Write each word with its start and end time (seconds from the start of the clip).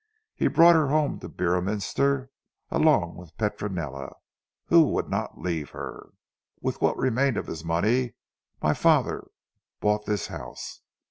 He 0.35 0.47
brought 0.47 0.73
her 0.73 0.87
home 0.87 1.19
to 1.19 1.29
Beorminster, 1.29 2.31
along 2.71 3.17
with 3.17 3.37
Petronella, 3.37 4.13
who 4.65 4.81
would 4.81 5.11
not 5.11 5.39
leave 5.39 5.69
her. 5.77 6.09
With 6.59 6.81
what 6.81 6.97
remained 6.97 7.37
of 7.37 7.45
his 7.45 7.63
money, 7.63 8.15
my 8.63 8.73
father 8.73 9.27
bought 9.79 10.07
this 10.07 10.25
house. 10.25 10.81